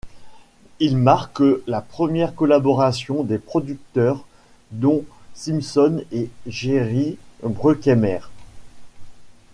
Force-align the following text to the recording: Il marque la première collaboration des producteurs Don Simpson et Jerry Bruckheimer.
Il 0.79 0.97
marque 0.97 1.43
la 1.67 1.79
première 1.79 2.33
collaboration 2.33 3.21
des 3.21 3.37
producteurs 3.37 4.25
Don 4.71 5.05
Simpson 5.35 6.03
et 6.11 6.31
Jerry 6.47 7.19
Bruckheimer. 7.43 8.21